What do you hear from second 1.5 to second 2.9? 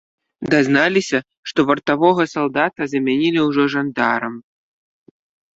што вартавога салдата